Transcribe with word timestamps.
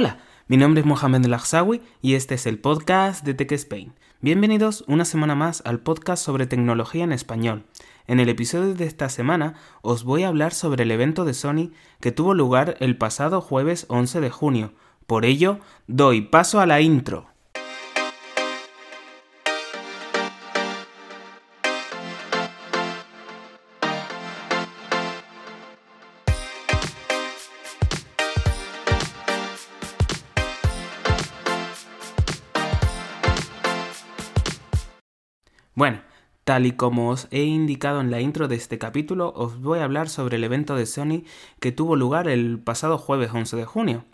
Hola, 0.00 0.18
mi 0.46 0.56
nombre 0.56 0.82
es 0.82 0.86
Mohamed 0.86 1.24
Lagsawi 1.26 1.82
y 2.02 2.14
este 2.14 2.36
es 2.36 2.46
el 2.46 2.60
podcast 2.60 3.24
de 3.24 3.34
Tech 3.34 3.50
Spain. 3.50 3.94
Bienvenidos 4.20 4.84
una 4.86 5.04
semana 5.04 5.34
más 5.34 5.60
al 5.66 5.80
podcast 5.80 6.24
sobre 6.24 6.46
tecnología 6.46 7.02
en 7.02 7.10
español. 7.10 7.64
En 8.06 8.20
el 8.20 8.28
episodio 8.28 8.74
de 8.74 8.84
esta 8.84 9.08
semana 9.08 9.54
os 9.82 10.04
voy 10.04 10.22
a 10.22 10.28
hablar 10.28 10.54
sobre 10.54 10.84
el 10.84 10.92
evento 10.92 11.24
de 11.24 11.34
Sony 11.34 11.72
que 11.98 12.12
tuvo 12.12 12.34
lugar 12.34 12.76
el 12.78 12.96
pasado 12.96 13.40
jueves 13.40 13.86
11 13.88 14.20
de 14.20 14.30
junio. 14.30 14.72
Por 15.08 15.24
ello, 15.24 15.58
doy 15.88 16.20
paso 16.20 16.60
a 16.60 16.66
la 16.66 16.80
intro. 16.80 17.26
Bueno, 35.78 36.00
tal 36.42 36.66
y 36.66 36.72
como 36.72 37.08
os 37.08 37.28
he 37.30 37.44
indicado 37.44 38.00
en 38.00 38.10
la 38.10 38.20
intro 38.20 38.48
de 38.48 38.56
este 38.56 38.78
capítulo, 38.78 39.32
os 39.36 39.62
voy 39.62 39.78
a 39.78 39.84
hablar 39.84 40.08
sobre 40.08 40.34
el 40.34 40.42
evento 40.42 40.74
de 40.74 40.86
Sony 40.86 41.22
que 41.60 41.70
tuvo 41.70 41.94
lugar 41.94 42.26
el 42.26 42.58
pasado 42.58 42.98
jueves 42.98 43.30
11 43.32 43.56
de 43.56 43.64
junio. 43.64 44.04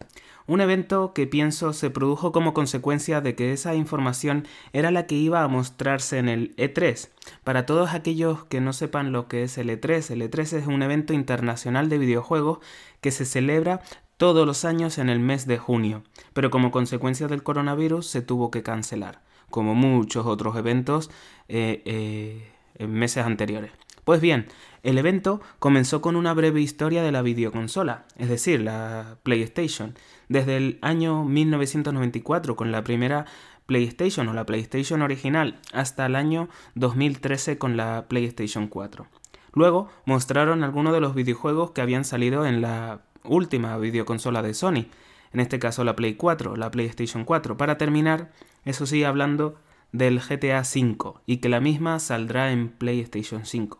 Un 0.46 0.60
evento 0.60 1.14
que 1.14 1.26
pienso 1.26 1.72
se 1.72 1.88
produjo 1.88 2.32
como 2.32 2.52
consecuencia 2.52 3.22
de 3.22 3.34
que 3.34 3.54
esa 3.54 3.74
información 3.74 4.46
era 4.74 4.90
la 4.90 5.06
que 5.06 5.14
iba 5.14 5.42
a 5.42 5.48
mostrarse 5.48 6.18
en 6.18 6.28
el 6.28 6.54
E3. 6.56 7.08
Para 7.44 7.64
todos 7.64 7.94
aquellos 7.94 8.44
que 8.44 8.60
no 8.60 8.74
sepan 8.74 9.10
lo 9.10 9.26
que 9.26 9.44
es 9.44 9.56
el 9.56 9.70
E3, 9.70 10.10
el 10.10 10.20
E3 10.20 10.58
es 10.58 10.66
un 10.66 10.82
evento 10.82 11.14
internacional 11.14 11.88
de 11.88 11.96
videojuegos 11.96 12.58
que 13.00 13.10
se 13.10 13.24
celebra 13.24 13.80
todos 14.18 14.46
los 14.46 14.66
años 14.66 14.98
en 14.98 15.08
el 15.08 15.18
mes 15.18 15.46
de 15.46 15.56
junio, 15.56 16.02
pero 16.34 16.50
como 16.50 16.70
consecuencia 16.70 17.26
del 17.26 17.42
coronavirus 17.42 18.06
se 18.06 18.20
tuvo 18.20 18.50
que 18.50 18.62
cancelar 18.62 19.22
como 19.54 19.76
muchos 19.76 20.26
otros 20.26 20.56
eventos 20.56 21.12
eh, 21.46 21.80
eh, 21.84 22.50
en 22.74 22.92
meses 22.92 23.24
anteriores. 23.24 23.70
Pues 24.02 24.20
bien, 24.20 24.48
el 24.82 24.98
evento 24.98 25.40
comenzó 25.60 26.00
con 26.00 26.16
una 26.16 26.34
breve 26.34 26.60
historia 26.60 27.04
de 27.04 27.12
la 27.12 27.22
videoconsola, 27.22 28.04
es 28.18 28.28
decir, 28.28 28.62
la 28.62 29.18
PlayStation, 29.22 29.94
desde 30.28 30.56
el 30.56 30.80
año 30.82 31.22
1994 31.24 32.56
con 32.56 32.72
la 32.72 32.82
primera 32.82 33.26
PlayStation 33.66 34.26
o 34.26 34.34
la 34.34 34.44
PlayStation 34.44 35.02
original 35.02 35.60
hasta 35.72 36.06
el 36.06 36.16
año 36.16 36.48
2013 36.74 37.56
con 37.56 37.76
la 37.76 38.06
PlayStation 38.08 38.66
4. 38.66 39.06
Luego 39.52 39.88
mostraron 40.04 40.64
algunos 40.64 40.92
de 40.92 41.00
los 41.00 41.14
videojuegos 41.14 41.70
que 41.70 41.80
habían 41.80 42.04
salido 42.04 42.44
en 42.44 42.60
la 42.60 43.02
última 43.22 43.78
videoconsola 43.78 44.42
de 44.42 44.52
Sony, 44.52 44.88
en 45.32 45.38
este 45.38 45.60
caso 45.60 45.84
la 45.84 45.94
Play 45.94 46.14
4, 46.14 46.56
la 46.56 46.72
PlayStation 46.72 47.24
4, 47.24 47.56
para 47.56 47.78
terminar 47.78 48.32
eso 48.64 48.86
sí, 48.86 49.04
hablando 49.04 49.56
del 49.92 50.20
GTA 50.20 50.62
V 50.62 51.20
y 51.26 51.36
que 51.38 51.48
la 51.48 51.60
misma 51.60 51.98
saldrá 52.00 52.50
en 52.50 52.68
PlayStation 52.68 53.46
5. 53.46 53.78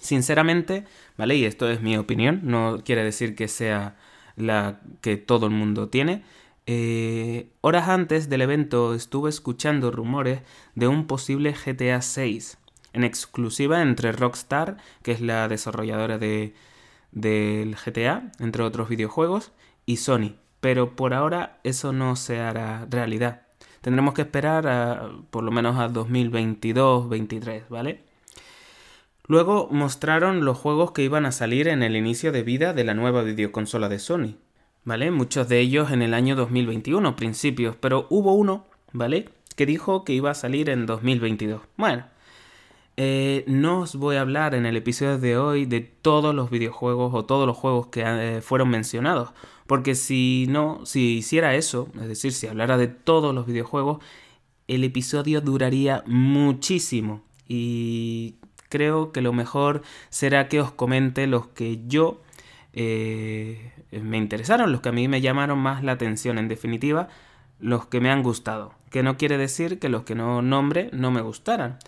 Sinceramente, 0.00 0.84
¿vale? 1.16 1.36
Y 1.36 1.44
esto 1.44 1.70
es 1.70 1.80
mi 1.80 1.96
opinión, 1.96 2.40
no 2.42 2.82
quiere 2.84 3.04
decir 3.04 3.36
que 3.36 3.46
sea 3.46 3.96
la 4.36 4.80
que 5.00 5.16
todo 5.16 5.46
el 5.46 5.52
mundo 5.52 5.88
tiene. 5.88 6.24
Eh, 6.66 7.50
horas 7.60 7.88
antes 7.88 8.28
del 8.28 8.42
evento 8.42 8.94
estuve 8.94 9.30
escuchando 9.30 9.90
rumores 9.90 10.42
de 10.74 10.88
un 10.88 11.06
posible 11.06 11.54
GTA 11.54 12.02
6 12.02 12.58
en 12.92 13.04
exclusiva 13.04 13.82
entre 13.82 14.12
Rockstar, 14.12 14.76
que 15.02 15.12
es 15.12 15.20
la 15.20 15.48
desarrolladora 15.48 16.18
de, 16.18 16.54
del 17.10 17.76
GTA, 17.76 18.32
entre 18.38 18.62
otros 18.62 18.88
videojuegos, 18.88 19.52
y 19.86 19.96
Sony. 19.98 20.34
Pero 20.60 20.94
por 20.96 21.14
ahora 21.14 21.60
eso 21.64 21.92
no 21.92 22.16
se 22.16 22.40
hará 22.40 22.86
realidad 22.90 23.41
tendremos 23.82 24.14
que 24.14 24.22
esperar 24.22 24.66
a, 24.66 25.10
por 25.30 25.44
lo 25.44 25.50
menos 25.50 25.78
a 25.78 25.90
2022-23, 25.90 27.68
¿vale? 27.68 28.00
Luego 29.26 29.68
mostraron 29.70 30.44
los 30.44 30.58
juegos 30.58 30.92
que 30.92 31.02
iban 31.02 31.26
a 31.26 31.32
salir 31.32 31.68
en 31.68 31.82
el 31.82 31.96
inicio 31.96 32.32
de 32.32 32.42
vida 32.42 32.72
de 32.72 32.84
la 32.84 32.94
nueva 32.94 33.22
videoconsola 33.22 33.88
de 33.88 33.98
Sony, 33.98 34.36
¿vale? 34.84 35.10
Muchos 35.10 35.48
de 35.48 35.60
ellos 35.60 35.90
en 35.90 36.02
el 36.02 36.14
año 36.14 36.34
2021, 36.34 37.14
principios, 37.14 37.76
pero 37.76 38.06
hubo 38.08 38.32
uno, 38.32 38.66
¿vale? 38.92 39.28
Que 39.54 39.66
dijo 39.66 40.04
que 40.04 40.14
iba 40.14 40.30
a 40.30 40.34
salir 40.34 40.70
en 40.70 40.86
2022. 40.86 41.60
Bueno, 41.76 42.04
eh, 42.96 43.44
no 43.46 43.80
os 43.80 43.96
voy 43.96 44.16
a 44.16 44.20
hablar 44.20 44.54
en 44.54 44.66
el 44.66 44.76
episodio 44.76 45.18
de 45.18 45.38
hoy 45.38 45.64
de 45.64 45.80
todos 45.80 46.34
los 46.34 46.50
videojuegos 46.50 47.14
o 47.14 47.24
todos 47.24 47.46
los 47.46 47.56
juegos 47.56 47.86
que 47.86 48.02
eh, 48.04 48.42
fueron 48.42 48.68
mencionados, 48.68 49.30
porque 49.66 49.94
si 49.94 50.46
no, 50.50 50.84
si 50.84 51.16
hiciera 51.16 51.54
eso, 51.54 51.88
es 52.00 52.08
decir, 52.08 52.32
si 52.32 52.46
hablara 52.46 52.76
de 52.76 52.88
todos 52.88 53.34
los 53.34 53.46
videojuegos, 53.46 54.04
el 54.68 54.84
episodio 54.84 55.40
duraría 55.40 56.04
muchísimo. 56.06 57.22
Y 57.48 58.36
creo 58.68 59.12
que 59.12 59.20
lo 59.22 59.32
mejor 59.32 59.82
será 60.10 60.48
que 60.48 60.60
os 60.60 60.72
comente 60.72 61.26
los 61.26 61.48
que 61.48 61.80
yo 61.86 62.20
eh, 62.74 63.72
me 63.90 64.18
interesaron, 64.18 64.72
los 64.72 64.80
que 64.82 64.90
a 64.90 64.92
mí 64.92 65.08
me 65.08 65.20
llamaron 65.20 65.58
más 65.58 65.82
la 65.82 65.92
atención, 65.92 66.38
en 66.38 66.48
definitiva, 66.48 67.08
los 67.58 67.86
que 67.86 68.00
me 68.00 68.10
han 68.10 68.22
gustado, 68.22 68.74
que 68.90 69.02
no 69.02 69.16
quiere 69.16 69.38
decir 69.38 69.78
que 69.78 69.88
los 69.88 70.02
que 70.02 70.14
no 70.14 70.42
nombre 70.42 70.90
no 70.92 71.10
me 71.10 71.22
gustaran 71.22 71.78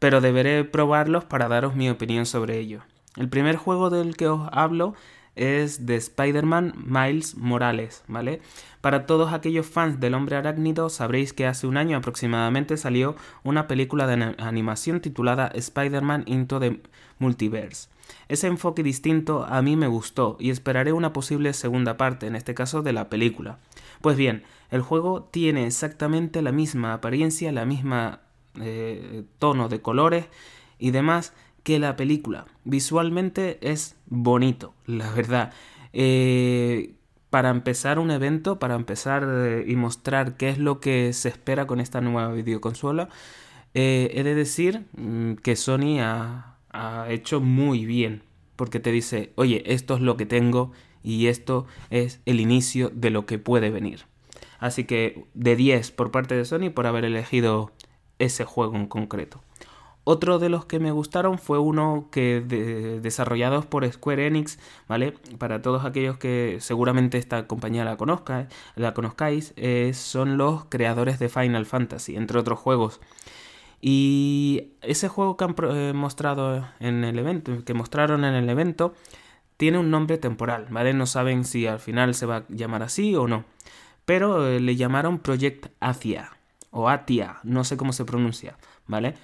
pero 0.00 0.20
deberé 0.20 0.64
probarlos 0.64 1.24
para 1.24 1.46
daros 1.46 1.76
mi 1.76 1.88
opinión 1.88 2.26
sobre 2.26 2.58
ello. 2.58 2.80
El 3.16 3.28
primer 3.28 3.54
juego 3.56 3.90
del 3.90 4.16
que 4.16 4.26
os 4.26 4.48
hablo 4.50 4.94
es 5.36 5.86
de 5.86 5.96
Spider-Man 5.96 6.74
Miles 6.84 7.36
Morales, 7.36 8.02
¿vale? 8.08 8.40
Para 8.80 9.06
todos 9.06 9.32
aquellos 9.32 9.66
fans 9.66 10.00
del 10.00 10.14
hombre 10.14 10.36
arácnido 10.36 10.88
sabréis 10.88 11.32
que 11.32 11.46
hace 11.46 11.66
un 11.66 11.76
año 11.76 11.96
aproximadamente 11.96 12.76
salió 12.76 13.14
una 13.44 13.68
película 13.68 14.06
de 14.06 14.34
animación 14.38 15.00
titulada 15.00 15.50
Spider-Man 15.54 16.24
Into 16.26 16.58
the 16.58 16.80
Multiverse. 17.18 17.88
Ese 18.28 18.48
enfoque 18.48 18.82
distinto 18.82 19.44
a 19.44 19.62
mí 19.62 19.76
me 19.76 19.86
gustó 19.86 20.36
y 20.40 20.50
esperaré 20.50 20.92
una 20.92 21.12
posible 21.12 21.52
segunda 21.52 21.96
parte, 21.96 22.26
en 22.26 22.36
este 22.36 22.54
caso 22.54 22.82
de 22.82 22.92
la 22.92 23.08
película. 23.08 23.58
Pues 24.00 24.16
bien, 24.16 24.44
el 24.70 24.80
juego 24.82 25.28
tiene 25.30 25.66
exactamente 25.66 26.42
la 26.42 26.52
misma 26.52 26.94
apariencia, 26.94 27.52
la 27.52 27.64
misma 27.64 28.20
eh, 28.60 29.24
tono 29.38 29.68
de 29.68 29.80
colores 29.80 30.26
y 30.78 30.90
demás 30.90 31.32
que 31.62 31.78
la 31.78 31.96
película. 31.96 32.46
Visualmente 32.64 33.58
es 33.62 33.96
bonito, 34.06 34.74
la 34.86 35.10
verdad. 35.12 35.52
Eh, 35.92 36.94
para 37.30 37.50
empezar 37.50 37.98
un 37.98 38.10
evento, 38.10 38.58
para 38.58 38.74
empezar 38.74 39.26
eh, 39.28 39.64
y 39.66 39.76
mostrar 39.76 40.36
qué 40.36 40.48
es 40.48 40.58
lo 40.58 40.80
que 40.80 41.12
se 41.12 41.28
espera 41.28 41.66
con 41.66 41.80
esta 41.80 42.00
nueva 42.00 42.32
videoconsola, 42.32 43.08
he 43.72 44.22
de 44.24 44.34
decir 44.34 44.86
mm, 44.96 45.34
que 45.34 45.54
Sony 45.54 46.00
ha, 46.00 46.56
ha 46.70 47.06
hecho 47.08 47.40
muy 47.40 47.84
bien, 47.84 48.22
porque 48.56 48.80
te 48.80 48.90
dice, 48.90 49.32
oye, 49.36 49.62
esto 49.66 49.94
es 49.94 50.00
lo 50.00 50.16
que 50.16 50.26
tengo 50.26 50.72
y 51.02 51.26
esto 51.26 51.66
es 51.90 52.20
el 52.26 52.40
inicio 52.40 52.90
de 52.92 53.10
lo 53.10 53.26
que 53.26 53.38
puede 53.38 53.70
venir. 53.70 54.06
Así 54.58 54.84
que 54.84 55.24
de 55.34 55.56
10 55.56 55.90
por 55.92 56.10
parte 56.10 56.36
de 56.36 56.44
Sony 56.44 56.70
por 56.74 56.86
haber 56.86 57.04
elegido 57.04 57.72
ese 58.20 58.44
juego 58.44 58.76
en 58.76 58.86
concreto. 58.86 59.42
Otro 60.04 60.38
de 60.38 60.48
los 60.48 60.64
que 60.64 60.80
me 60.80 60.92
gustaron 60.92 61.38
fue 61.38 61.58
uno 61.58 62.08
que 62.10 62.40
desarrollados 63.02 63.66
por 63.66 63.90
Square 63.90 64.26
Enix, 64.26 64.58
¿vale? 64.88 65.12
Para 65.38 65.60
todos 65.60 65.84
aquellos 65.84 66.16
que 66.16 66.56
seguramente 66.60 67.18
esta 67.18 67.46
compañía 67.46 67.84
la 67.84 67.96
conozca, 67.96 68.48
la 68.76 68.94
conozcáis, 68.94 69.52
eh, 69.56 69.92
son 69.94 70.38
los 70.38 70.64
creadores 70.64 71.18
de 71.18 71.28
Final 71.28 71.66
Fantasy, 71.66 72.16
entre 72.16 72.38
otros 72.38 72.58
juegos. 72.58 73.00
Y 73.82 74.72
ese 74.82 75.08
juego 75.08 75.36
que 75.36 75.44
han 75.44 75.54
eh, 75.70 75.92
mostrado 75.94 76.66
en 76.80 77.04
el 77.04 77.18
evento, 77.18 77.64
que 77.64 77.74
mostraron 77.74 78.24
en 78.24 78.34
el 78.34 78.48
evento, 78.48 78.94
tiene 79.58 79.78
un 79.78 79.90
nombre 79.90 80.18
temporal, 80.18 80.66
¿vale? 80.70 80.94
No 80.94 81.06
saben 81.06 81.44
si 81.44 81.66
al 81.66 81.78
final 81.78 82.14
se 82.14 82.26
va 82.26 82.38
a 82.38 82.44
llamar 82.48 82.82
así 82.82 83.14
o 83.16 83.28
no. 83.28 83.44
Pero 84.06 84.48
eh, 84.48 84.60
le 84.60 84.76
llamaron 84.76 85.18
Project 85.18 85.66
Asia 85.80 86.39
o 86.70 86.88
Atia, 86.88 87.38
no 87.42 87.64
sé 87.64 87.76
cómo 87.76 87.92
se 87.92 88.04
pronuncia, 88.04 88.56
¿vale? 88.86 89.14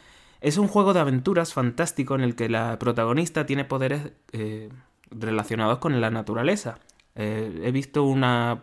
Es 0.40 0.58
un 0.58 0.68
juego 0.68 0.92
de 0.92 1.00
aventuras 1.00 1.52
fantástico 1.52 2.14
en 2.14 2.20
el 2.20 2.34
que 2.34 2.48
la 2.48 2.78
protagonista 2.78 3.46
tiene 3.46 3.64
poderes 3.64 4.12
eh, 4.32 4.68
relacionados 5.10 5.78
con 5.78 6.00
la 6.00 6.10
naturaleza. 6.10 6.78
Eh, 7.14 7.62
he 7.64 7.72
visto 7.72 8.04
una, 8.04 8.62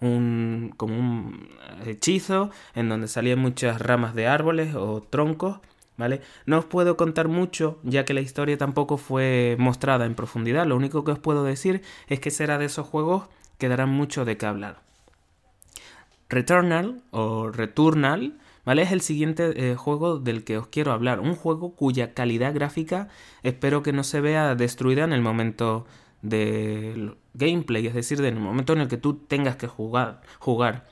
un, 0.00 0.72
como 0.76 0.98
un 0.98 1.48
hechizo 1.84 2.50
en 2.74 2.88
donde 2.88 3.08
salían 3.08 3.38
muchas 3.38 3.80
ramas 3.80 4.14
de 4.14 4.28
árboles 4.28 4.74
o 4.74 5.02
troncos, 5.02 5.60
¿vale? 5.96 6.20
No 6.46 6.58
os 6.58 6.64
puedo 6.64 6.96
contar 6.96 7.28
mucho 7.28 7.80
ya 7.82 8.04
que 8.04 8.14
la 8.14 8.20
historia 8.20 8.56
tampoco 8.56 8.96
fue 8.96 9.56
mostrada 9.58 10.06
en 10.06 10.14
profundidad. 10.14 10.66
Lo 10.66 10.76
único 10.76 11.04
que 11.04 11.12
os 11.12 11.18
puedo 11.18 11.44
decir 11.44 11.82
es 12.08 12.20
que 12.20 12.30
será 12.30 12.58
de 12.58 12.66
esos 12.66 12.86
juegos 12.86 13.24
que 13.58 13.68
darán 13.68 13.90
mucho 13.90 14.24
de 14.24 14.36
qué 14.36 14.46
hablar. 14.46 14.89
Returnal 16.30 17.02
o 17.10 17.50
Returnal, 17.50 18.38
¿vale? 18.64 18.82
Es 18.82 18.92
el 18.92 19.00
siguiente 19.00 19.52
eh, 19.72 19.74
juego 19.74 20.18
del 20.18 20.44
que 20.44 20.56
os 20.56 20.68
quiero 20.68 20.92
hablar. 20.92 21.20
Un 21.20 21.34
juego 21.34 21.74
cuya 21.74 22.14
calidad 22.14 22.54
gráfica 22.54 23.08
espero 23.42 23.82
que 23.82 23.92
no 23.92 24.04
se 24.04 24.20
vea 24.20 24.54
destruida 24.54 25.04
en 25.04 25.12
el 25.12 25.22
momento 25.22 25.86
de 26.22 27.14
gameplay, 27.34 27.86
es 27.86 27.94
decir, 27.94 28.18
en 28.20 28.36
el 28.36 28.40
momento 28.40 28.72
en 28.72 28.80
el 28.80 28.88
que 28.88 28.96
tú 28.96 29.14
tengas 29.14 29.56
que 29.56 29.66
jugar. 29.66 30.22
jugar. 30.38 30.86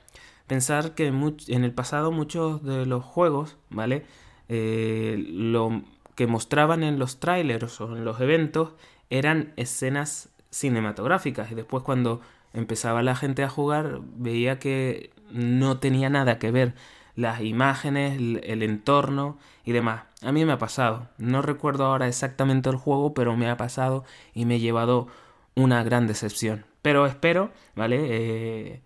Pensar 0.46 0.94
que 0.94 1.06
en 1.06 1.64
el 1.64 1.72
pasado 1.72 2.10
muchos 2.10 2.62
de 2.64 2.86
los 2.86 3.04
juegos, 3.04 3.58
¿vale? 3.70 4.06
Eh, 4.48 5.22
lo 5.28 5.82
que 6.14 6.26
mostraban 6.26 6.82
en 6.82 6.98
los 6.98 7.20
trailers 7.20 7.80
o 7.80 7.96
en 7.96 8.04
los 8.04 8.20
eventos 8.20 8.72
eran 9.10 9.52
escenas 9.56 10.30
cinematográficas 10.50 11.52
y 11.52 11.54
después 11.54 11.84
cuando 11.84 12.22
empezaba 12.54 13.02
la 13.02 13.14
gente 13.14 13.44
a 13.44 13.48
jugar 13.48 14.00
veía 14.16 14.58
que 14.58 15.10
no 15.30 15.78
tenía 15.78 16.10
nada 16.10 16.38
que 16.38 16.50
ver 16.50 16.74
las 17.16 17.40
imágenes, 17.40 18.16
el, 18.16 18.62
entorno 18.62 19.38
y 19.64 19.72
demás. 19.72 20.04
A 20.22 20.30
mí 20.30 20.44
me 20.44 20.52
ha 20.52 20.58
pasado. 20.58 21.08
No 21.18 21.42
recuerdo 21.42 21.84
ahora 21.84 22.06
exactamente 22.06 22.70
el 22.70 22.76
juego, 22.76 23.12
pero 23.12 23.36
me 23.36 23.50
ha 23.50 23.56
pasado 23.56 24.04
y 24.34 24.44
me 24.44 24.56
he 24.56 24.60
llevado 24.60 25.08
una 25.56 25.82
gran 25.82 26.06
decepción. 26.06 26.64
Pero 26.80 27.06
espero, 27.06 27.50
¿vale? 27.74 27.98
Eh, 28.08 28.82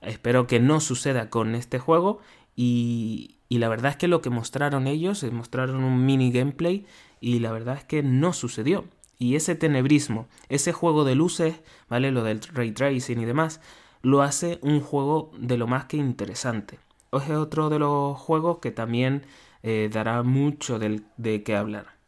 espero 0.00 0.46
que 0.46 0.58
no 0.58 0.80
suceda 0.80 1.28
con 1.28 1.54
este 1.54 1.78
juego 1.78 2.20
y, 2.56 3.36
y 3.50 3.58
la 3.58 3.68
verdad 3.68 3.90
es 3.90 3.96
que 3.96 4.08
lo 4.08 4.22
que 4.22 4.30
mostraron 4.30 4.86
ellos, 4.86 5.22
eh, 5.22 5.30
mostraron 5.30 5.84
un 5.84 6.06
mini 6.06 6.30
gameplay 6.32 6.86
y 7.20 7.40
la 7.40 7.52
verdad 7.52 7.76
es 7.76 7.84
que 7.84 8.02
no 8.02 8.32
sucedió. 8.32 8.84
Y 9.18 9.34
ese 9.34 9.54
tenebrismo, 9.54 10.28
ese 10.48 10.72
juego 10.72 11.04
de 11.04 11.14
luces, 11.14 11.60
¿vale? 11.88 12.10
Lo 12.10 12.22
del 12.22 12.40
ray 12.40 12.72
tracing 12.72 13.20
y 13.20 13.26
demás, 13.26 13.60
lo 14.02 14.22
hace 14.22 14.58
un 14.62 14.80
juego 14.80 15.32
de 15.38 15.56
lo 15.56 15.66
más 15.66 15.84
que 15.84 15.96
interesante. 15.96 16.78
Es 17.12 17.30
otro 17.30 17.70
de 17.70 17.78
los 17.78 18.16
juegos 18.18 18.58
que 18.58 18.70
también 18.70 19.22
eh, 19.62 19.90
dará 19.92 20.22
mucho 20.22 20.78
de 20.78 21.42
qué 21.42 21.56
hablar. 21.56 22.00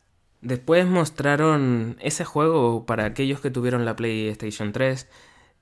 Después 0.42 0.86
mostraron 0.86 1.96
ese 2.00 2.24
juego 2.24 2.84
para 2.84 3.04
aquellos 3.04 3.40
que 3.40 3.52
tuvieron 3.52 3.84
la 3.84 3.94
PlayStation 3.94 4.72
3. 4.72 5.08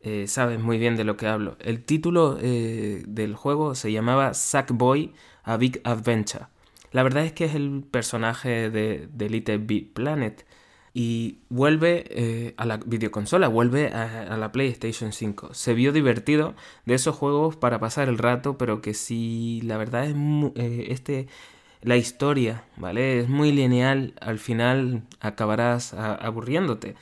Eh, 0.01 0.27
saben 0.27 0.63
muy 0.63 0.79
bien 0.79 0.97
de 0.97 1.05
lo 1.05 1.19
que 1.19 1.27
hablo. 1.27 1.59
El 1.61 1.85
título 1.85 2.39
eh, 2.41 3.03
del 3.07 3.35
juego 3.35 3.75
se 3.75 3.93
llamaba 3.93 4.33
Sackboy 4.33 5.13
A 5.43 5.59
Big 5.59 5.83
Adventure. 5.85 6.47
La 6.93 7.03
verdad 7.03 7.25
es 7.27 7.33
que 7.33 7.45
es 7.45 7.55
el 7.55 7.85
personaje 7.91 8.71
de, 8.71 9.07
de 9.13 9.29
Little 9.29 9.59
Big 9.59 9.93
Planet 9.93 10.47
y 10.93 11.39
vuelve 11.49 12.05
eh, 12.11 12.55
a 12.57 12.65
la 12.65 12.79
videoconsola, 12.79 13.49
vuelve 13.49 13.89
a, 13.89 14.37
la 14.37 14.53
PlayStation 14.53 15.13
5. 15.13 15.55
Se 15.55 15.75
vio 15.75 15.93
divertido 15.93 16.55
de 16.85 16.95
esos 16.95 17.15
juegos 17.15 17.57
para 17.57 17.79
pasar 17.79 18.09
el 18.09 18.19
rato, 18.19 18.59
pero 18.59 18.83
que 18.83 18.95
si 18.95 19.61
la 19.63 19.77
verdad 19.77 20.07
es 20.07 20.17
eh, 20.57 20.87
este 20.91 21.29
la 21.83 21.97
historia, 21.97 22.65
¿vale? 22.77 23.21
Es 23.21 23.29
muy 23.29 23.53
lineal, 23.53 24.15
al 24.21 24.39
final 24.39 25.03
acabarás 25.21 25.95
aburriéndote. 25.95 26.95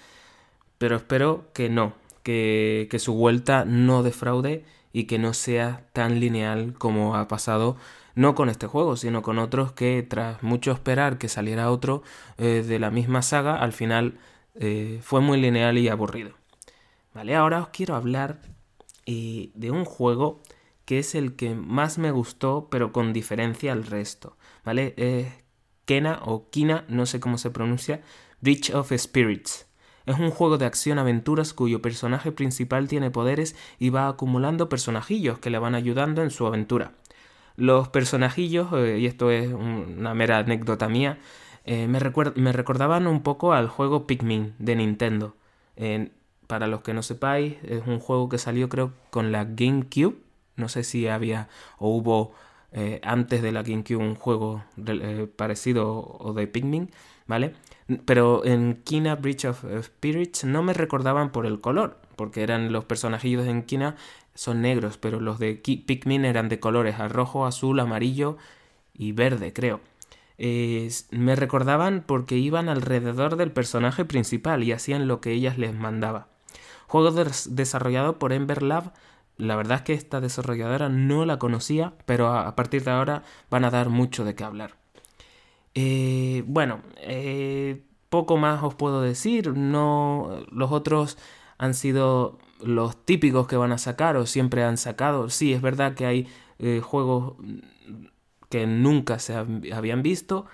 Pero 0.78 0.96
espero 0.96 1.46
que 1.52 1.68
no, 1.68 1.94
que, 2.22 2.86
que 2.90 2.98
su 3.00 3.14
vuelta 3.14 3.64
no 3.64 4.02
defraude 4.04 4.64
y 4.92 5.04
que 5.04 5.18
no 5.18 5.34
sea 5.34 5.84
tan 5.92 6.20
lineal 6.20 6.74
como 6.74 7.16
ha 7.16 7.26
pasado 7.28 7.76
no 8.18 8.34
con 8.34 8.48
este 8.48 8.66
juego, 8.66 8.96
sino 8.96 9.22
con 9.22 9.38
otros 9.38 9.70
que 9.70 10.02
tras 10.02 10.42
mucho 10.42 10.72
esperar 10.72 11.18
que 11.18 11.28
saliera 11.28 11.70
otro 11.70 12.02
eh, 12.36 12.64
de 12.66 12.80
la 12.80 12.90
misma 12.90 13.22
saga, 13.22 13.54
al 13.54 13.72
final 13.72 14.18
eh, 14.56 14.98
fue 15.02 15.20
muy 15.20 15.40
lineal 15.40 15.78
y 15.78 15.88
aburrido. 15.88 16.32
Vale, 17.14 17.36
ahora 17.36 17.60
os 17.60 17.68
quiero 17.68 17.94
hablar 17.94 18.40
eh, 19.06 19.50
de 19.54 19.70
un 19.70 19.84
juego 19.84 20.42
que 20.84 20.98
es 20.98 21.14
el 21.14 21.36
que 21.36 21.54
más 21.54 21.98
me 21.98 22.10
gustó, 22.10 22.66
pero 22.72 22.90
con 22.90 23.12
diferencia 23.12 23.70
al 23.70 23.84
resto. 23.84 24.36
¿Vale? 24.64 24.94
Es 24.96 25.28
Kena 25.84 26.18
o 26.24 26.50
Kina, 26.50 26.86
no 26.88 27.06
sé 27.06 27.20
cómo 27.20 27.38
se 27.38 27.50
pronuncia, 27.50 28.02
Bridge 28.40 28.74
of 28.74 28.92
Spirits. 28.96 29.68
Es 30.06 30.18
un 30.18 30.32
juego 30.32 30.58
de 30.58 30.66
acción-aventuras 30.66 31.54
cuyo 31.54 31.80
personaje 31.80 32.32
principal 32.32 32.88
tiene 32.88 33.12
poderes 33.12 33.54
y 33.78 33.90
va 33.90 34.08
acumulando 34.08 34.68
personajillos 34.68 35.38
que 35.38 35.50
le 35.50 35.60
van 35.60 35.76
ayudando 35.76 36.24
en 36.24 36.30
su 36.32 36.48
aventura. 36.48 36.94
Los 37.58 37.88
personajillos, 37.88 38.72
eh, 38.72 38.98
y 39.00 39.06
esto 39.06 39.32
es 39.32 39.52
una 39.52 40.14
mera 40.14 40.38
anécdota 40.38 40.88
mía, 40.88 41.18
eh, 41.64 41.88
me, 41.88 41.98
me, 42.36 42.52
recordaban 42.52 43.08
un 43.08 43.22
poco 43.24 43.52
al 43.52 43.66
juego 43.68 44.06
Pikmin 44.06 44.54
de 44.60 44.76
Nintendo. 44.76 45.34
para 46.46 46.68
los 46.68 46.82
que 46.82 46.94
no 46.94 47.02
sepáis, 47.02 47.56
es 47.64 47.82
un 47.86 47.98
juego 47.98 48.28
que 48.28 48.38
salió 48.38 48.68
creo 48.68 48.92
con 49.10 49.32
la 49.32 49.44
GameCube. 49.44 50.16
No 50.56 50.68
sé 50.68 50.84
si 50.84 51.08
había 51.08 51.48
o 51.78 51.88
hubo 51.90 52.32
eh, 52.72 53.00
antes 53.02 53.42
de 53.42 53.50
la 53.52 53.62
GameCube 53.64 53.96
un 53.96 54.14
juego 54.14 54.62
parecido 55.36 56.16
o 56.20 56.32
de 56.34 56.46
Pikmin, 56.46 56.90
¿vale? 57.26 57.54
Pero 58.04 58.44
en 58.44 58.82
Kina 58.84 59.16
Bridge 59.16 59.46
of 59.46 59.64
Spirits 59.82 60.44
no 60.44 60.62
me 60.62 60.74
recordaban 60.74 61.32
por 61.32 61.44
el 61.44 61.60
color, 61.60 61.98
porque 62.18 62.42
eran 62.42 62.70
los 62.70 62.84
personajillos 62.84 63.46
en 63.46 63.62
Kina 63.62 63.96
son 64.34 64.60
negros, 64.60 64.98
pero 64.98 65.20
los 65.20 65.38
de 65.38 65.54
Pikmin 65.54 66.26
eran 66.26 66.50
de 66.50 66.60
colores 66.60 66.98
rojo, 67.10 67.46
azul, 67.46 67.80
amarillo 67.80 68.36
y 68.92 69.12
verde, 69.12 69.54
creo. 69.54 69.80
me 71.10 71.34
recordaban 71.34 72.04
porque 72.06 72.36
iban 72.36 72.68
alrededor 72.68 73.36
del 73.36 73.52
personaje 73.52 74.04
principal 74.04 74.62
y 74.62 74.72
hacían 74.72 75.08
lo 75.08 75.22
que 75.22 75.32
ellas 75.32 75.56
les 75.56 75.74
mandaba. 75.74 76.28
Juego 76.88 77.12
desarrollado 77.50 78.18
por 78.18 78.32
Ember 78.32 78.62
Lab. 78.62 78.92
La 79.36 79.56
verdad 79.56 79.78
es 79.78 79.82
que 79.82 79.92
esta 79.92 80.20
desarrolladora 80.20 80.88
no 80.88 81.24
la 81.26 81.38
conocía, 81.38 81.92
pero 82.06 82.28
a, 82.28 82.56
partir 82.56 82.82
de 82.82 82.90
ahora 82.90 83.22
van 83.50 83.64
a 83.64 83.70
dar 83.70 83.90
mucho 83.90 84.24
de 84.24 84.34
qué 84.34 84.42
hablar. 84.42 84.74
Eh, 85.74 86.42
bueno, 86.46 86.80
eh, 86.96 87.82
poco 88.08 88.38
más 88.38 88.62
os 88.62 88.74
puedo 88.74 89.02
decir. 89.02 89.56
No, 89.56 90.44
los 90.50 90.72
otros 90.72 91.18
han 91.58 91.74
sido 91.74 92.38
los 92.62 93.04
típicos 93.04 93.46
que 93.46 93.56
van 93.56 93.72
a 93.72 93.78
sacar 93.78 94.16
o 94.16 94.26
siempre 94.26 94.64
han 94.64 94.76
sacado. 94.76 95.28
Sí, 95.30 95.52
es 95.52 95.62
verdad 95.62 95.94
que 95.94 96.06
hay 96.06 96.28
eh, 96.58 96.80
juegos 96.82 97.34
que 98.48 98.66
nunca 98.66 99.18
se 99.18 99.34
habían 99.36 100.02
visto, 100.02 100.46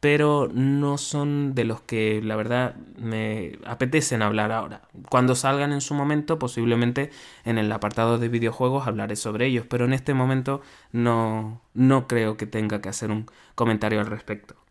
pero 0.00 0.48
no 0.52 0.98
son 0.98 1.54
de 1.54 1.64
los 1.64 1.80
que 1.80 2.20
la 2.22 2.36
verdad 2.36 2.76
me 2.96 3.58
apetecen 3.64 4.22
hablar 4.22 4.52
ahora. 4.52 4.82
Cuando 5.10 5.34
salgan 5.34 5.72
en 5.72 5.80
su 5.80 5.94
momento, 5.94 6.38
posiblemente 6.38 7.10
en 7.44 7.58
el 7.58 7.70
apartado 7.72 8.18
de 8.18 8.28
videojuegos 8.28 8.86
hablaré 8.86 9.16
sobre 9.16 9.46
ellos, 9.46 9.66
pero 9.68 9.84
en 9.84 9.92
este 9.92 10.14
momento 10.14 10.60
no, 10.92 11.60
no 11.74 12.08
creo 12.08 12.36
que 12.36 12.46
tenga 12.46 12.80
que 12.80 12.88
hacer 12.88 13.10
un 13.10 13.26
comentario 13.54 14.00
al 14.00 14.06
respecto. 14.06 14.61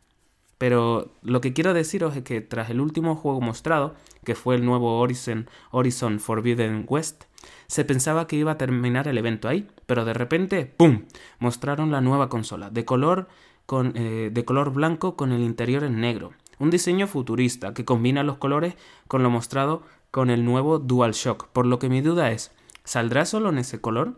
Pero 0.62 1.10
lo 1.24 1.42
que 1.42 1.54
quiero 1.54 1.74
deciros 1.74 2.16
es 2.16 2.22
que 2.22 2.40
tras 2.40 2.70
el 2.70 2.82
último 2.82 3.16
juego 3.16 3.42
mostrado, 3.42 3.96
que 4.24 4.36
fue 4.36 4.54
el 4.54 4.64
nuevo 4.64 5.00
Horizon, 5.00 5.50
Horizon 5.72 6.20
Forbidden 6.20 6.86
West, 6.88 7.24
se 7.66 7.84
pensaba 7.84 8.28
que 8.28 8.36
iba 8.36 8.52
a 8.52 8.58
terminar 8.60 9.08
el 9.08 9.18
evento 9.18 9.48
ahí, 9.48 9.68
pero 9.88 10.06
de 10.06 10.14
repente, 10.14 10.68
¡pum!, 10.68 11.06
mostraron 11.40 11.90
la 11.90 12.00
nueva 12.00 12.30
consola, 12.30 12.70
de 12.70 12.86
color, 12.86 13.28
con, 13.66 13.94
eh, 13.96 14.30
de 14.32 14.46
color 14.46 14.72
blanco 14.72 15.16
con 15.16 15.32
el 15.32 15.42
interior 15.42 15.84
en 15.84 16.00
negro. 16.00 16.30
Un 16.60 16.70
diseño 16.70 17.08
futurista 17.08 17.74
que 17.74 17.84
combina 17.84 18.22
los 18.22 18.38
colores 18.38 18.76
con 19.08 19.24
lo 19.24 19.32
mostrado 19.32 19.82
con 20.12 20.30
el 20.30 20.46
nuevo 20.46 20.78
DualShock, 20.78 21.48
por 21.48 21.66
lo 21.66 21.80
que 21.80 21.90
mi 21.90 22.02
duda 22.02 22.30
es, 22.30 22.52
¿saldrá 22.84 23.26
solo 23.26 23.50
en 23.50 23.58
ese 23.58 23.82
color? 23.82 24.14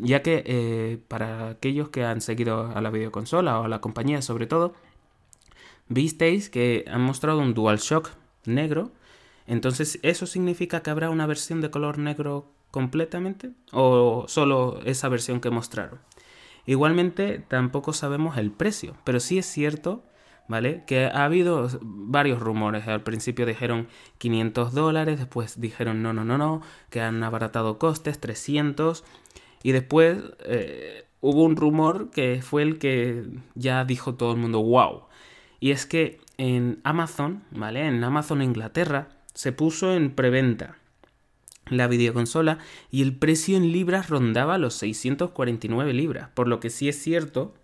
ya 0.00 0.20
que 0.22 0.42
eh, 0.46 0.98
para 1.06 1.50
aquellos 1.50 1.88
que 1.90 2.04
han 2.04 2.20
seguido 2.20 2.72
a 2.74 2.80
la 2.80 2.90
videoconsola 2.90 3.60
o 3.60 3.64
a 3.64 3.68
la 3.68 3.80
compañía 3.80 4.20
sobre 4.20 4.48
todo, 4.48 4.74
visteis 5.88 6.50
que 6.50 6.84
han 6.88 7.02
mostrado 7.02 7.40
un 7.40 7.54
DualShock 7.54 8.10
negro. 8.44 8.92
Entonces, 9.46 9.98
¿eso 10.02 10.26
significa 10.26 10.82
que 10.82 10.90
habrá 10.90 11.10
una 11.10 11.26
versión 11.26 11.60
de 11.60 11.70
color 11.70 11.98
negro 11.98 12.52
completamente? 12.70 13.52
¿O 13.72 14.24
solo 14.28 14.80
esa 14.84 15.08
versión 15.08 15.40
que 15.40 15.50
mostraron? 15.50 16.00
Igualmente, 16.66 17.44
tampoco 17.46 17.92
sabemos 17.92 18.38
el 18.38 18.50
precio, 18.50 18.96
pero 19.04 19.20
sí 19.20 19.36
es 19.36 19.46
cierto, 19.46 20.02
¿vale? 20.48 20.82
Que 20.86 21.06
ha 21.06 21.24
habido 21.24 21.68
varios 21.82 22.40
rumores. 22.40 22.88
Al 22.88 23.02
principio 23.02 23.44
dijeron 23.44 23.88
500 24.18 24.72
dólares, 24.72 25.18
después 25.18 25.60
dijeron 25.60 26.02
no, 26.02 26.12
no, 26.14 26.24
no, 26.24 26.38
no, 26.38 26.62
que 26.88 27.02
han 27.02 27.22
abaratado 27.22 27.78
costes, 27.78 28.18
300. 28.18 29.04
Y 29.62 29.72
después 29.72 30.18
eh, 30.40 31.06
hubo 31.20 31.42
un 31.44 31.56
rumor 31.56 32.10
que 32.10 32.40
fue 32.42 32.62
el 32.62 32.78
que 32.78 33.24
ya 33.54 33.84
dijo 33.84 34.14
todo 34.14 34.32
el 34.32 34.38
mundo, 34.38 34.62
wow, 34.62 35.04
y 35.64 35.70
es 35.70 35.86
que 35.86 36.20
en 36.36 36.82
Amazon, 36.84 37.42
¿vale? 37.50 37.86
En 37.86 38.04
Amazon 38.04 38.42
Inglaterra 38.42 39.08
se 39.32 39.50
puso 39.50 39.94
en 39.94 40.14
preventa 40.14 40.76
la 41.70 41.88
videoconsola 41.88 42.58
y 42.90 43.00
el 43.00 43.16
precio 43.16 43.56
en 43.56 43.72
libras 43.72 44.10
rondaba 44.10 44.58
los 44.58 44.74
649 44.74 45.94
libras, 45.94 46.28
por 46.34 46.48
lo 46.48 46.60
que 46.60 46.68
sí 46.68 46.90
es 46.90 47.02
cierto, 47.02 47.54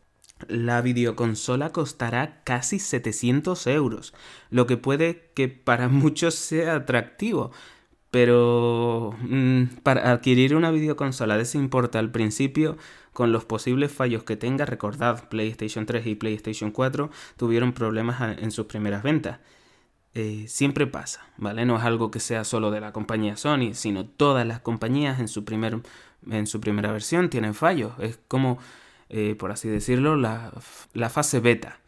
la 0.49 0.81
videoconsola 0.81 1.73
costará 1.73 2.43
casi 2.43 2.79
700 2.79 3.67
euros, 3.67 4.15
lo 4.49 4.67
que 4.67 4.79
puede 4.79 5.31
que 5.35 5.49
para 5.49 5.89
muchos 5.91 6.37
sea 6.37 6.77
atractivo, 6.77 7.51
pero 8.11 9.15
mm, 9.21 9.65
para 9.83 10.11
adquirir 10.13 10.57
una 10.57 10.71
videoconsola 10.71 11.37
de 11.37 11.43
ese 11.45 11.59
importe 11.59 11.99
al 11.99 12.11
principio 12.11 12.77
con 13.13 13.33
los 13.33 13.45
posibles 13.45 13.93
fallos 13.93 14.25
que 14.25 14.37
tenga, 14.37 14.65
recordad, 14.67 15.29
PlayStation 15.29 15.87
3 15.87 16.07
y 16.07 16.15
PlayStation 16.15 16.71
4 16.71 17.11
tuvieron 17.37 17.73
problemas 17.73 18.39
en 18.39 18.51
sus 18.51 18.67
primeras 18.67 19.03
ventas. 19.03 19.41
eh, 20.15 20.47
siempre 20.49 20.87
pasa, 20.87 21.29
¿vale? 21.37 21.65
No 21.67 21.77
es 21.79 21.85
algo 21.85 22.11
que 22.11 22.21
sea 22.21 22.45
solo 22.45 22.71
de 22.73 22.81
la 22.81 22.93
compañía 22.93 23.37
Sony, 23.37 23.75
sino 23.75 24.07
todas 24.07 24.47
las 24.47 24.61
compañías 24.61 25.21
en 25.21 25.29
su, 25.29 25.45
primer, 25.45 25.81
en 26.29 26.47
su 26.47 26.61
primera 26.61 26.91
versión 26.93 27.31
tienen 27.31 27.55
fallos. 27.55 27.93
Es 28.01 28.19
como, 28.29 28.59
eh, 29.09 29.37
por 29.39 29.53
así 29.53 29.69
decirlo, 29.69 30.17
la, 30.17 30.53
fase 31.11 31.41
beta, 31.41 31.81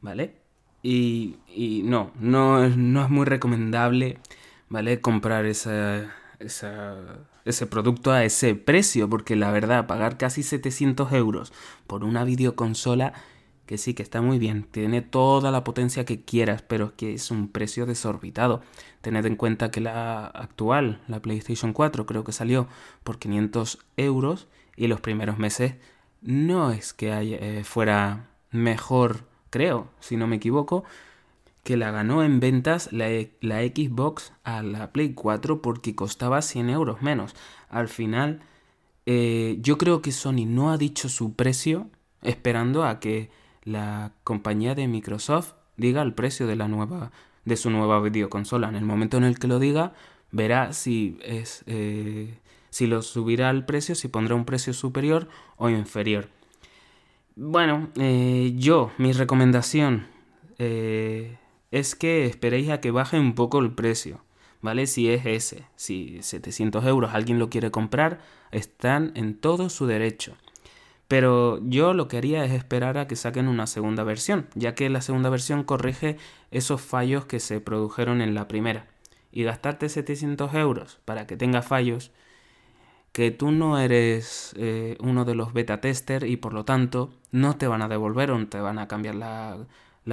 ¿vale? 0.00 0.36
Y, 0.82 1.36
y 1.48 1.82
no, 1.84 2.12
no, 2.20 2.66
no, 2.68 3.02
es 3.04 3.10
muy 3.10 3.26
recomendable, 3.26 4.18
¿vale? 4.68 5.00
Comprar 5.00 5.46
ese 5.46 6.06
producto 7.70 8.12
a 8.12 8.24
ese 8.24 8.54
precio, 8.54 9.08
porque 9.08 9.36
la 9.36 9.50
verdad, 9.50 9.86
pagar 9.86 10.18
casi 10.18 10.42
700 10.42 11.12
euros 11.12 11.52
por 11.86 12.04
una 12.04 12.24
videoconsola 12.24 13.12
que 13.68 13.76
sí, 13.76 13.92
que 13.92 14.02
está 14.02 14.22
muy 14.22 14.38
bien, 14.38 14.62
tiene 14.62 15.02
toda 15.02 15.50
la 15.50 15.62
potencia 15.62 16.06
que 16.06 16.22
quieras, 16.22 16.62
pero 16.62 16.86
es 16.86 16.92
que 16.92 17.12
es 17.12 17.30
un 17.30 17.48
precio 17.48 17.84
desorbitado. 17.84 18.62
Tened 19.02 19.26
en 19.26 19.36
cuenta 19.36 19.70
que 19.70 19.82
la 19.82 20.24
actual, 20.24 21.02
la 21.06 21.20
PlayStation 21.20 21.74
4, 21.74 22.06
creo 22.06 22.24
que 22.24 22.32
salió 22.32 22.66
por 23.04 23.18
500 23.18 23.78
euros 23.98 24.48
y 24.74 24.86
los 24.86 25.02
primeros 25.02 25.38
meses 25.38 25.74
no 26.22 26.70
es 26.72 26.94
que 26.94 27.10
eh, 27.12 27.62
fuera 27.62 28.30
mejor, 28.50 29.26
creo, 29.50 29.90
si 30.00 30.16
no 30.16 30.26
me 30.26 30.36
equivoco, 30.36 30.84
que 31.68 31.76
la 31.76 31.90
ganó 31.90 32.22
en 32.22 32.40
ventas 32.40 32.90
la, 32.94 33.08
la 33.42 33.60
Xbox 33.60 34.32
a 34.42 34.62
la 34.62 34.90
Play 34.90 35.12
4 35.12 35.60
porque 35.60 35.94
costaba 35.94 36.40
100 36.40 36.70
euros 36.70 37.02
menos. 37.02 37.34
Al 37.68 37.88
final, 37.88 38.40
eh, 39.04 39.58
yo 39.60 39.76
creo 39.76 40.00
que 40.00 40.10
Sony 40.10 40.46
no 40.46 40.72
ha 40.72 40.78
dicho 40.78 41.10
su 41.10 41.34
precio 41.34 41.90
esperando 42.22 42.84
a 42.84 43.00
que 43.00 43.28
la 43.64 44.12
compañía 44.24 44.74
de 44.74 44.88
Microsoft 44.88 45.52
diga 45.76 46.00
el 46.00 46.14
precio 46.14 46.46
de 46.46 46.56
la 46.56 46.68
nueva 46.68 47.12
de 47.44 47.58
su 47.58 47.68
nueva 47.68 48.00
videoconsola. 48.00 48.70
En 48.70 48.74
el 48.74 48.86
momento 48.86 49.18
en 49.18 49.24
el 49.24 49.38
que 49.38 49.46
lo 49.46 49.58
diga, 49.58 49.92
verá 50.32 50.72
si 50.72 51.18
es 51.22 51.64
eh, 51.66 52.38
si 52.70 52.86
lo 52.86 53.02
subirá 53.02 53.50
al 53.50 53.66
precio, 53.66 53.94
si 53.94 54.08
pondrá 54.08 54.36
un 54.36 54.46
precio 54.46 54.72
superior 54.72 55.28
o 55.58 55.68
inferior. 55.68 56.30
Bueno, 57.36 57.90
eh, 57.96 58.54
yo, 58.56 58.90
mi 58.96 59.12
recomendación 59.12 60.06
es 61.70 61.94
que 61.94 62.26
esperéis 62.26 62.70
a 62.70 62.80
que 62.80 62.90
baje 62.90 63.18
un 63.18 63.34
poco 63.34 63.58
el 63.58 63.72
precio, 63.72 64.20
¿vale? 64.60 64.86
Si 64.86 65.10
es 65.10 65.26
ese, 65.26 65.66
si 65.76 66.22
700 66.22 66.84
euros 66.86 67.14
alguien 67.14 67.38
lo 67.38 67.50
quiere 67.50 67.70
comprar, 67.70 68.20
están 68.50 69.12
en 69.14 69.34
todo 69.38 69.68
su 69.68 69.86
derecho. 69.86 70.36
Pero 71.08 71.60
yo 71.62 71.94
lo 71.94 72.06
que 72.06 72.18
haría 72.18 72.44
es 72.44 72.52
esperar 72.52 72.98
a 72.98 73.06
que 73.06 73.16
saquen 73.16 73.48
una 73.48 73.66
segunda 73.66 74.04
versión, 74.04 74.48
ya 74.54 74.74
que 74.74 74.90
la 74.90 75.00
segunda 75.00 75.30
versión 75.30 75.64
corrige 75.64 76.18
esos 76.50 76.82
fallos 76.82 77.24
que 77.24 77.40
se 77.40 77.60
produjeron 77.60 78.20
en 78.20 78.34
la 78.34 78.46
primera. 78.46 78.86
Y 79.32 79.42
gastarte 79.44 79.88
700 79.88 80.54
euros 80.54 81.00
para 81.04 81.26
que 81.26 81.36
tenga 81.36 81.62
fallos, 81.62 82.12
que 83.12 83.30
tú 83.30 83.52
no 83.52 83.78
eres 83.78 84.54
eh, 84.58 84.96
uno 85.00 85.24
de 85.24 85.34
los 85.34 85.52
beta 85.54 85.80
tester 85.80 86.24
y 86.24 86.36
por 86.36 86.52
lo 86.52 86.64
tanto 86.64 87.10
no 87.32 87.56
te 87.56 87.66
van 87.66 87.82
a 87.82 87.88
devolver 87.88 88.30
o 88.30 88.46
te 88.46 88.60
van 88.60 88.78
a 88.78 88.86
cambiar 88.86 89.14
la, 89.14 89.56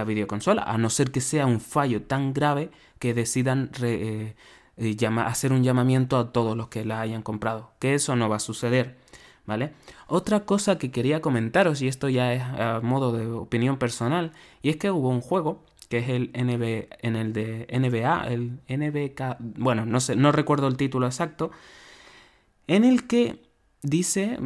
videoconsola, 0.04 0.64
a 0.64 0.78
no 0.78 0.90
ser 0.90 1.12
que 1.12 1.22
sea 1.22 1.46
un 1.46 1.62
fallo 1.62 2.04
tan 2.04 2.34
grave 2.34 2.72
que 3.00 3.14
decidan 3.14 3.72
eh, 3.82 4.36
eh, 4.78 5.08
hacer 5.26 5.54
un 5.54 5.64
llamamiento 5.64 6.18
a 6.18 6.32
todos 6.32 6.58
los 6.58 6.68
que 6.68 6.86
la 6.86 7.02
hayan 7.02 7.22
comprado, 7.22 7.72
que 7.80 7.94
eso 7.94 8.16
no 8.16 8.30
va 8.30 8.38
a 8.38 8.40
suceder. 8.40 8.98
¿vale? 9.46 9.74
Otra 10.08 10.46
cosa 10.46 10.78
que 10.78 10.92
quería 10.92 11.22
comentaros, 11.22 11.82
y 11.82 11.88
esto 11.88 12.10
ya 12.10 12.34
es 12.34 12.42
a 12.42 12.82
modo 12.82 13.12
de 13.12 13.28
opinión 13.28 13.78
personal, 13.78 14.32
y 14.62 14.70
es 14.70 14.78
que 14.78 14.92
hubo 14.92 15.10
un 15.10 15.22
juego 15.22 15.64
que 15.90 16.00
es 16.00 16.10
el 16.10 16.32
NB, 16.34 16.88
en 17.02 17.16
el 17.16 17.34
de 17.34 17.68
NBA, 17.72 18.28
el 18.28 18.60
NBK, 18.68 19.38
bueno, 19.40 19.86
no 19.86 20.00
sé, 20.00 20.16
no 20.16 20.32
recuerdo 20.32 20.68
el 20.68 20.78
título 20.78 21.06
exacto, 21.06 21.52
en 22.68 22.84
el 22.84 23.06
que 23.06 23.40
dice 23.84 24.40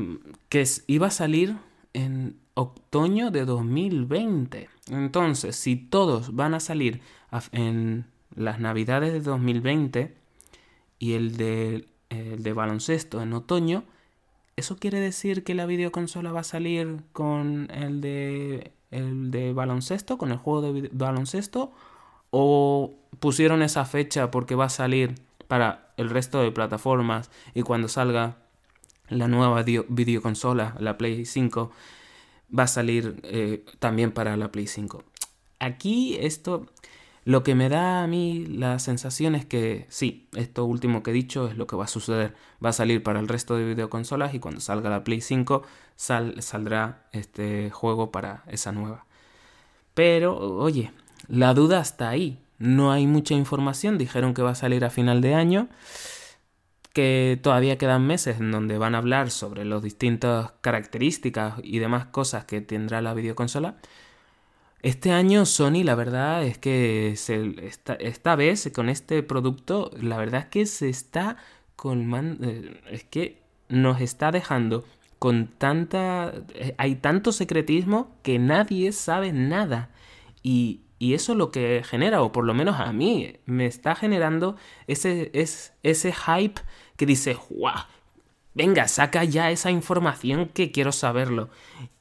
que 0.50 0.68
iba 0.88 1.08
a 1.08 1.12
salir 1.12 1.56
en 1.94 2.38
otoño 2.60 3.32
de 3.32 3.46
2020. 3.46 4.70
Entonces, 4.89 5.56
si 5.56 5.75
todos 5.75 6.36
van 6.36 6.54
a 6.54 6.60
salir 6.60 7.01
en 7.51 8.06
las 8.36 8.60
navidades 8.60 9.13
de 9.13 9.22
2020 9.22 10.16
y 11.00 11.13
el 11.13 11.38
de, 11.38 12.54
baloncesto 12.54 13.22
en 13.22 13.34
otoño, 13.34 13.84
¿Eso 14.56 14.75
quiere 14.75 15.00
decir 15.00 15.46
que 15.46 15.56
la 15.56 15.66
videoconsola 15.66 16.34
va 16.34 16.42
a 16.42 16.44
salir 16.44 17.00
con 17.13 17.72
el 17.72 18.01
de, 18.01 18.74
el 18.92 19.32
de 19.32 19.54
baloncesto, 19.54 20.18
con 20.18 20.34
el 20.34 20.38
juego 20.38 20.74
de 20.74 20.89
baloncesto? 20.92 21.72
¿O 22.30 22.94
pusieron 23.22 23.62
esa 23.62 23.86
fecha 23.86 24.32
porque 24.32 24.56
va 24.56 24.66
a 24.66 24.70
salir 24.70 25.16
para 25.48 25.94
el 25.96 26.10
resto 26.10 26.42
de 26.42 26.51
plataformas 26.51 27.32
y 27.54 27.62
cuando 27.62 27.88
salga 27.88 28.36
la 29.08 29.30
nueva 29.30 29.63
videoconsola, 29.63 30.75
la 30.78 30.98
Play 30.98 31.25
5, 31.25 31.72
va 32.58 32.63
a 32.63 32.68
salir 32.68 33.20
eh, 33.24 33.65
también 33.79 34.12
para 34.12 34.38
la 34.38 34.51
Play 34.51 34.68
5? 34.68 35.03
Aquí 35.60 36.18
esto 36.20 36.68
lo 37.29 37.44
que 37.44 37.53
me 37.53 37.70
da 37.70 38.01
a 38.01 38.08
mí 38.08 38.46
la 38.48 38.79
sensación 38.79 39.36
es 39.36 39.46
que 39.46 39.86
sí, 39.89 40.27
esto 40.36 40.65
último 40.65 41.03
que 41.03 41.12
he 41.12 41.13
dicho 41.13 41.48
es 41.48 41.58
lo 41.58 41.68
que 41.68 41.75
va 41.75 41.84
a 41.84 41.88
suceder. 41.88 42.34
Va 42.63 42.70
a 42.70 42.74
salir 42.74 43.03
para 43.03 43.20
el 43.20 43.27
resto 43.27 43.56
de 43.56 43.65
videoconsolas 43.65 44.34
y 44.34 44.39
cuando 44.39 44.62
salga 44.62 44.89
la 44.89 45.03
Play 45.03 45.22
5 45.22 45.63
saldrá 45.96 47.08
este 47.12 47.70
juego 47.70 48.12
para 48.12 48.44
esa 48.48 48.72
nueva. 48.72 49.06
Pero, 49.94 50.38
oye, 50.38 50.91
la 51.27 51.53
duda 51.53 51.82
está 51.82 52.10
ahí. 52.10 52.39
No 52.58 52.91
hay 52.91 53.06
mucha 53.06 53.36
información. 53.36 54.00
Dijeron 54.00 54.34
que 54.34 54.41
va 54.41 54.51
a 54.51 54.56
salir 54.56 54.84
a 54.84 54.89
final 54.89 55.22
de 55.22 55.36
año. 55.36 55.68
Que 57.00 57.39
todavía 57.41 57.77
quedan 57.77 58.06
meses 58.06 58.41
en 58.41 58.51
donde 58.51 58.77
van 58.77 58.94
a 58.94 58.98
hablar 58.98 59.32
sobre 59.32 59.63
las 59.63 59.82
distintas 59.82 60.51
características 60.60 61.53
y 61.63 61.79
demás 61.79 62.08
cosas 62.08 62.44
que 62.44 62.60
tendrá 62.60 63.01
la 63.01 63.13
videoconsola. 63.13 63.77
Este 64.82 65.13
año 65.13 65.46
Sony, 65.46 65.86
la 65.86 65.96
verdad 65.96 66.44
es 66.44 66.58
que 66.58 67.12
esta, 67.13 68.36
vez 68.36 68.70
con 68.75 68.89
este 68.89 69.24
producto, 69.24 69.91
la 69.98 70.18
verdad 70.18 70.41
es 70.41 70.46
que 70.48 70.65
se 70.65 70.89
está 70.89 71.38
colmando, 71.77 72.46
eh, 72.46 72.82
es 72.91 73.06
que 73.06 73.44
nos 73.70 74.01
está 74.01 74.34
dejando 74.34 74.84
con 75.20 75.48
tanta, 75.48 76.34
eh, 76.53 76.75
hay 76.77 76.96
tanto 76.96 77.32
secretismo 77.32 78.13
que 78.24 78.39
nadie 78.39 78.91
sabe 78.91 79.32
nada. 79.32 79.89
Y, 80.44 80.82
y 81.00 81.13
eso 81.13 81.34
lo 81.34 81.50
que 81.51 81.82
genera, 81.84 82.22
o 82.22 82.32
por 82.32 82.46
lo 82.46 82.53
menos 82.53 82.79
a 82.79 82.94
mí, 82.94 83.38
me 83.46 83.65
está 83.65 83.96
generando 83.96 84.56
ese, 84.88 85.32
es, 85.34 85.74
ese 85.82 86.13
hype 86.13 86.62
que 86.98 87.06
dice, 87.06 87.38
¡guau! 87.50 87.86
venga, 88.60 88.89
saca 88.89 89.24
ya 89.24 89.51
esa 89.51 89.72
información 89.72 90.50
que 90.50 90.72
quiero 90.72 90.91
saberlo. 90.91 91.50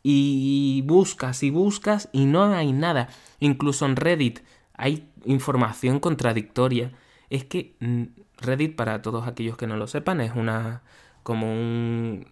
Y 0.02 0.82
buscas 0.86 1.42
y 1.44 1.50
buscas 1.50 2.08
y 2.12 2.26
no 2.26 2.52
hay 2.52 2.72
nada. 2.72 3.08
Incluso 3.38 3.86
en 3.86 3.94
Reddit 3.94 4.40
hay 4.74 5.08
información 5.24 6.00
contradictoria. 6.00 6.92
Es 7.30 7.44
que 7.44 7.76
mm, 7.80 8.04
Reddit, 8.38 8.74
para 8.76 9.02
todos 9.02 9.28
aquellos 9.28 9.56
que 9.56 9.68
no 9.68 9.76
lo 9.76 9.86
sepan, 9.86 10.20
es 10.20 10.32
una 10.34 10.82
como 11.22 11.52
un, 11.52 12.26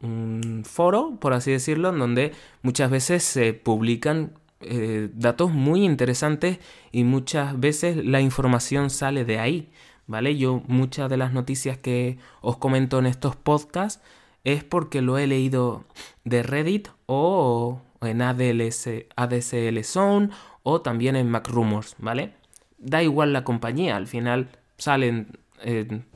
un 0.00 0.64
foro, 0.64 1.16
por 1.20 1.32
así 1.32 1.52
decirlo, 1.52 1.90
en 1.90 1.98
donde 1.98 2.32
muchas 2.62 2.90
veces 2.90 3.22
se 3.22 3.52
publican 3.52 4.32
eh, 4.66 5.10
datos 5.14 5.52
muy 5.52 5.84
interesantes 5.84 6.58
y 6.92 7.04
muchas 7.04 7.58
veces 7.58 8.04
la 8.04 8.20
información 8.20 8.90
sale 8.90 9.24
de 9.24 9.38
ahí. 9.38 9.70
¿vale? 10.06 10.36
Yo 10.36 10.62
muchas 10.66 11.08
de 11.08 11.16
las 11.16 11.32
noticias 11.32 11.78
que 11.78 12.18
os 12.40 12.56
comento 12.56 12.98
en 12.98 13.06
estos 13.06 13.36
podcasts 13.36 14.02
es 14.44 14.64
porque 14.64 15.00
lo 15.00 15.18
he 15.18 15.26
leído 15.26 15.84
de 16.24 16.42
Reddit 16.42 16.88
o 17.06 17.80
en 18.02 18.20
ADLS, 18.20 18.88
ADSL 19.16 19.82
Zone 19.84 20.28
o 20.62 20.82
también 20.82 21.16
en 21.16 21.30
MacRumors, 21.30 21.96
¿vale? 21.98 22.34
Da 22.78 23.02
igual 23.02 23.32
la 23.32 23.44
compañía, 23.44 23.96
al 23.96 24.06
final 24.06 24.50
salen 24.76 25.38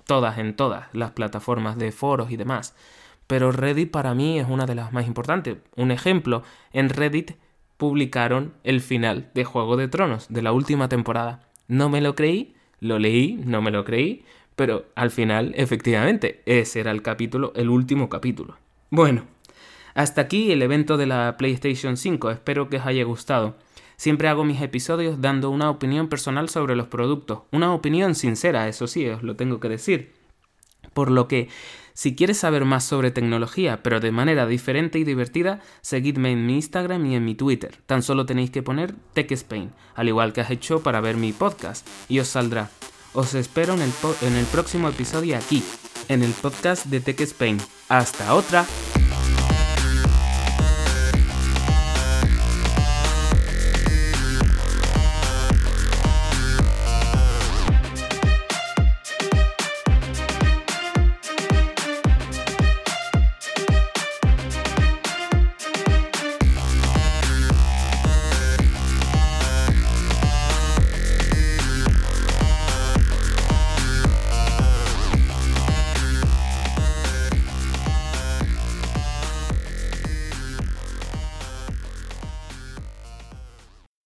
todas 0.08 0.38
en 0.38 0.56
todas 0.56 0.86
las 0.92 1.12
plataformas 1.12 1.78
de 1.78 1.92
foros 1.92 2.30
y 2.30 2.36
demás. 2.36 2.74
Pero 3.28 3.52
Reddit 3.52 3.90
para 3.90 4.14
mí 4.14 4.38
es 4.38 4.48
una 4.48 4.66
de 4.66 4.74
las 4.74 4.92
más 4.92 5.06
importantes. 5.06 5.58
Un 5.76 5.90
ejemplo, 5.90 6.42
en 6.72 6.88
Reddit 6.88 7.32
publicaron 7.78 8.52
el 8.64 8.82
final 8.82 9.30
de 9.34 9.44
Juego 9.44 9.76
de 9.78 9.88
Tronos 9.88 10.26
de 10.28 10.42
la 10.42 10.52
última 10.52 10.90
temporada. 10.90 11.48
No 11.68 11.88
me 11.88 12.02
lo 12.02 12.14
creí, 12.14 12.54
lo 12.80 12.98
leí, 12.98 13.40
no 13.44 13.62
me 13.62 13.70
lo 13.70 13.84
creí, 13.84 14.24
pero 14.56 14.86
al 14.94 15.10
final, 15.10 15.54
efectivamente, 15.56 16.42
ese 16.44 16.80
era 16.80 16.90
el 16.90 17.00
capítulo, 17.00 17.52
el 17.54 17.70
último 17.70 18.08
capítulo. 18.08 18.58
Bueno, 18.90 19.24
hasta 19.94 20.22
aquí 20.22 20.52
el 20.52 20.62
evento 20.62 20.96
de 20.96 21.06
la 21.06 21.36
PlayStation 21.36 21.96
5, 21.96 22.30
espero 22.30 22.68
que 22.68 22.76
os 22.78 22.86
haya 22.86 23.04
gustado. 23.04 23.56
Siempre 23.96 24.28
hago 24.28 24.44
mis 24.44 24.60
episodios 24.60 25.20
dando 25.20 25.50
una 25.50 25.70
opinión 25.70 26.08
personal 26.08 26.48
sobre 26.48 26.76
los 26.76 26.88
productos, 26.88 27.40
una 27.52 27.72
opinión 27.72 28.14
sincera, 28.14 28.68
eso 28.68 28.86
sí, 28.86 29.08
os 29.08 29.22
lo 29.22 29.36
tengo 29.36 29.60
que 29.60 29.68
decir. 29.68 30.12
Por 30.94 31.10
lo 31.10 31.28
que, 31.28 31.48
Si 31.98 32.14
quieres 32.14 32.38
saber 32.38 32.64
más 32.64 32.84
sobre 32.84 33.10
tecnología, 33.10 33.82
pero 33.82 33.98
de 33.98 34.12
manera 34.12 34.46
diferente 34.46 35.00
y 35.00 35.04
divertida, 35.04 35.58
seguidme 35.80 36.30
en 36.30 36.46
mi 36.46 36.54
Instagram 36.54 37.04
y 37.06 37.16
en 37.16 37.24
mi 37.24 37.34
Twitter. 37.34 37.76
Tan 37.86 38.04
solo 38.04 38.24
tenéis 38.24 38.52
que 38.52 38.62
poner 38.62 38.94
TechSpain, 39.14 39.72
al 39.96 40.06
igual 40.06 40.32
que 40.32 40.40
has 40.40 40.50
hecho 40.52 40.80
para 40.80 41.00
ver 41.00 41.16
mi 41.16 41.32
podcast, 41.32 41.84
y 42.08 42.20
os 42.20 42.28
saldrá. 42.28 42.70
Os 43.14 43.34
espero 43.34 43.74
en 43.74 43.82
el, 43.82 43.90
en 44.22 44.36
el 44.36 44.46
próximo 44.46 44.88
episodio 44.88 45.36
aquí, 45.36 45.64
en 46.08 46.22
el 46.22 46.30
podcast 46.34 46.86
de 46.86 47.00
TechSpain. 47.00 47.58
¡Hasta 47.88 48.32
otra! 48.32 48.64